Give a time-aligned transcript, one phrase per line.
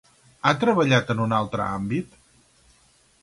[0.45, 2.17] Ha treballat en un altre àmbit?